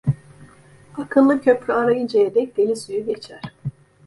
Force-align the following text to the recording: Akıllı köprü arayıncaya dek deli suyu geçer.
Akıllı 0.97 1.41
köprü 1.41 1.73
arayıncaya 1.73 2.35
dek 2.35 2.57
deli 2.57 2.75
suyu 2.75 3.05
geçer. 3.05 3.41